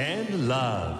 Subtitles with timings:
[0.00, 0.96] and Love.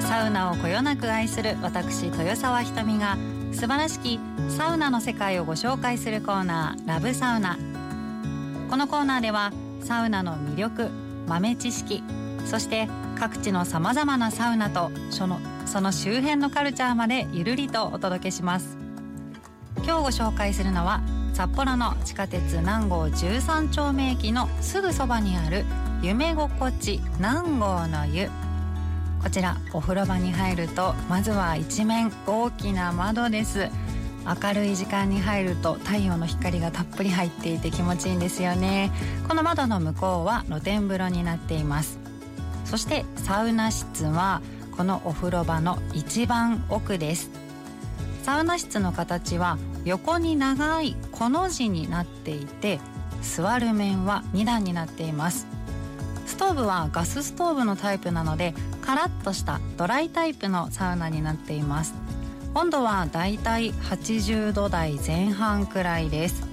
[0.00, 3.16] サウナをこよなく愛する私豊沢ひとみが
[3.52, 7.58] 素晴らしきサウナの世界をご紹介するコーナーラブサウナ。
[8.70, 10.90] このコーナーではサウナの魅力
[11.26, 12.02] 豆知識
[12.46, 12.88] そして
[13.18, 18.76] 各地のさまざまなサウナとそのその周辺のカルチャーまでゆるりとお届けします。
[19.78, 21.02] 今日ご紹介するのは
[21.34, 25.64] 札幌の地下鉄南郷13丁目駅のすぐそばにある
[26.00, 28.30] 夢心地南郷の湯。
[29.20, 33.68] こちらお風呂場に入るとまずは一面大きな窓です。
[34.24, 38.92] 明るい時間に入ると太陽の光がたっぷり入っていて気持ちいいんですよね。
[39.26, 41.98] この窓の向こうは露天風呂になっています。
[42.64, 44.40] そしてサウナ室は
[44.76, 47.43] このお風呂場の一番奥です。
[48.24, 52.80] サウナ室の形は横に長いこの字になっていて
[53.20, 55.46] 座る面は2段になっています。
[56.24, 61.92] ストーブはガスストーブのタイプなのでカラッとしたドライタイプのサウナになっています。
[62.54, 66.48] 温度はだいたい80度台前半くらいです。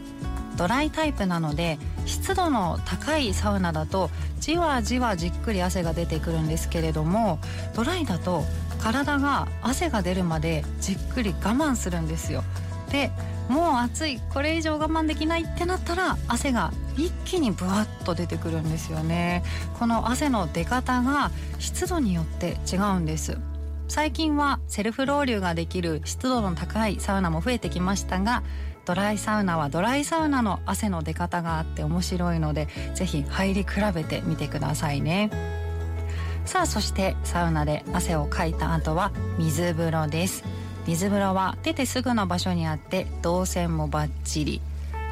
[0.57, 4.09] ドライタイプなので湿度の高いサウナだと
[4.41, 7.39] じわじわじっくり汗が出てくるんですけれども
[7.73, 8.43] ドライだと
[8.81, 12.43] 体が汗が出るまでじっくり我慢するんですよ。
[12.91, 13.11] で
[13.47, 19.43] もう暑いこれ以上我慢できないってなったら汗が一気にブワッと出てくるんですよね。
[19.79, 23.37] この汗の出方が湿度によって違うんです。
[23.87, 28.41] 最近はセルフロウリュができる湿度の高いサウナも増えてきましたが
[28.85, 35.29] ドライサウナはドライサウナの汗の出方があって面白いのでぜひ入り比べてみてくださいね。
[36.45, 40.43] さあそしてサウナで汗をかいた後は水風呂です。
[40.87, 44.61] 水風呂は出てすぐの場所にあって動線もバッチリ。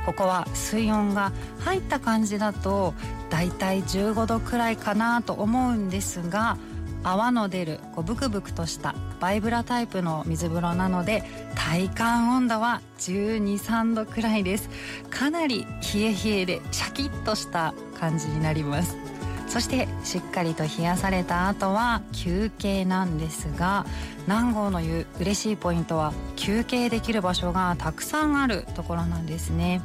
[0.06, 2.94] ここは水温が入った感じだと
[3.30, 6.58] だいたい15度くらいかなと思うんですが
[7.04, 11.24] 泡の出るこうブクブクとしたバイブラタイプの水風呂なので
[11.56, 14.70] 体感温度は123度くらいです。
[15.10, 19.09] かなり冷え冷えでシャキッとした感じになります。
[19.50, 23.86] そしてしっかりと冷やされた後は休憩なんですが
[24.28, 29.82] 南郷の湯嬉しいポイントは休憩できる場所がたくさんあるところなんですね。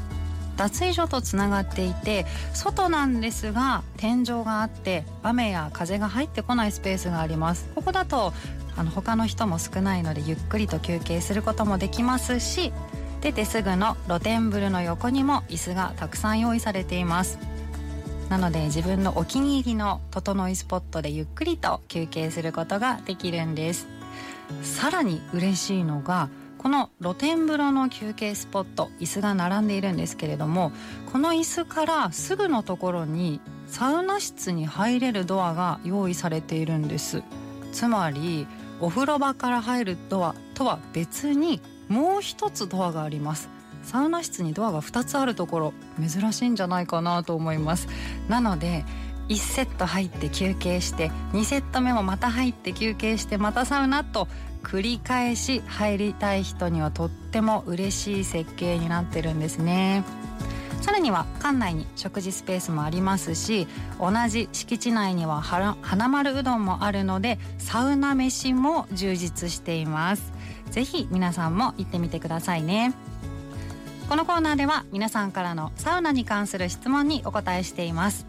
[0.57, 7.69] 脱衣所とつながっていて外なんですが天井があって雨や風が入ってこないスペースがあります。
[7.75, 8.33] ここだと
[8.77, 12.73] あの他の人も少ないのでゆっくりと休憩することもできますし
[13.21, 17.54] 出てすぐの露天風呂の横にも椅子がたくさん用意されています。
[18.29, 23.87] なので自分のお気に入りの整いスポットでゆっくりと休憩することができるんです。
[24.63, 30.73] さらに嬉しいのがこの露天風呂の休憩スポット椅子が並んでいるんですけれども
[31.13, 37.23] この椅子からすぐのところにサウナ室に入れるドアが用意されているんです。
[37.73, 38.47] つまり
[38.81, 43.49] お風呂場から入るドアとは別にもう一つドアがあります。
[43.85, 47.89] サウナ室にドアが2つあるところ珍しいんじゃないかなと思います。
[48.29, 48.85] なので
[49.29, 54.29] 1セット入って休憩して2セット目もまた入って休憩してまたサウナと
[54.63, 60.05] 繰り返し入りたい人にはとっても嬉しい設計になってるんですね。
[60.81, 63.67] さらには館内に食事スペースもありますし
[63.99, 70.33] 同じ敷地内には花丸うどんもあるのでサウナ飯も充実しています。
[70.71, 72.93] ぜひ皆さんも行ってみてくださいね。
[74.09, 78.27] このコーナーでは皆さんからのサウナに関する質問にお答えしています。